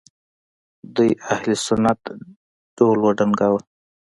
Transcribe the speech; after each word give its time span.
دوی 0.95 1.09
اهل 1.33 1.49
سنت 1.65 2.01
ډول 2.77 2.97
وډنګاوه 3.01 3.59